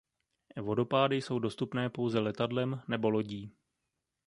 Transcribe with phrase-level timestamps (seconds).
[0.61, 3.53] Vodopády jsou dostupné pouze letadlem nebo lodí.